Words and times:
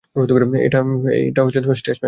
এটা 0.67 0.79
স্ট্যাশ 1.49 1.65
ম্যাশার। 1.67 1.97